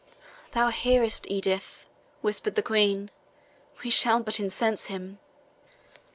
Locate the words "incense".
4.39-4.85